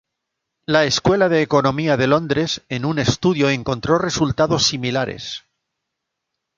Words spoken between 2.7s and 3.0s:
un